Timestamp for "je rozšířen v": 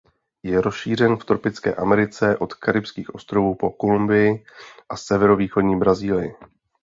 0.43-1.25